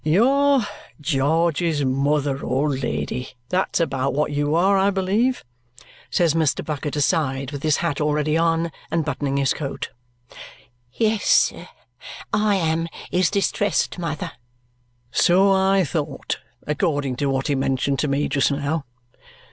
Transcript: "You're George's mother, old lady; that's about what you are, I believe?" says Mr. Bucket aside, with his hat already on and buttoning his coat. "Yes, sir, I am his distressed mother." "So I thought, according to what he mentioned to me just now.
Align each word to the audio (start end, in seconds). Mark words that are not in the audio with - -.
"You're 0.03 0.63
George's 0.99 1.85
mother, 1.85 2.43
old 2.43 2.81
lady; 2.81 3.33
that's 3.49 3.79
about 3.79 4.15
what 4.15 4.31
you 4.31 4.55
are, 4.55 4.75
I 4.75 4.89
believe?" 4.89 5.45
says 6.09 6.33
Mr. 6.33 6.65
Bucket 6.65 6.95
aside, 6.95 7.51
with 7.51 7.61
his 7.61 7.77
hat 7.85 8.01
already 8.01 8.35
on 8.35 8.71
and 8.89 9.05
buttoning 9.05 9.37
his 9.37 9.53
coat. 9.53 9.91
"Yes, 10.91 11.25
sir, 11.27 11.67
I 12.33 12.55
am 12.55 12.87
his 13.11 13.29
distressed 13.29 13.99
mother." 13.99 14.31
"So 15.11 15.51
I 15.51 15.83
thought, 15.83 16.39
according 16.65 17.17
to 17.17 17.27
what 17.29 17.45
he 17.45 17.53
mentioned 17.53 17.99
to 17.99 18.07
me 18.07 18.27
just 18.27 18.51
now. 18.51 18.85